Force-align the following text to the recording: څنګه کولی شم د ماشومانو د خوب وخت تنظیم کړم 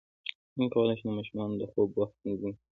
څنګه 0.53 0.67
کولی 0.73 0.95
شم 0.99 1.07
د 1.09 1.13
ماشومانو 1.17 1.55
د 1.61 1.63
خوب 1.71 1.89
وخت 1.99 2.15
تنظیم 2.21 2.51
کړم 2.55 2.55